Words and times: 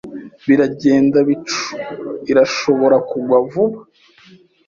Biragenda 0.47 1.17
bicu. 1.27 1.61
Irashobora 2.31 2.97
kugwa 3.09 3.37
vuba. 3.49 3.79